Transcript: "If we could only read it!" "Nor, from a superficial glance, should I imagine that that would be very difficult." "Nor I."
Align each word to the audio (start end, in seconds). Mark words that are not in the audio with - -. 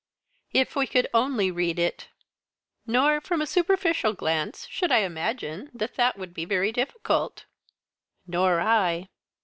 "If 0.51 0.75
we 0.75 0.87
could 0.87 1.07
only 1.13 1.51
read 1.51 1.77
it!" 1.77 2.07
"Nor, 2.87 3.21
from 3.21 3.39
a 3.39 3.45
superficial 3.45 4.13
glance, 4.13 4.65
should 4.67 4.91
I 4.91 5.01
imagine 5.01 5.69
that 5.75 5.93
that 5.93 6.17
would 6.17 6.33
be 6.33 6.43
very 6.43 6.71
difficult." 6.71 7.45
"Nor 8.25 8.59
I." 8.61 9.09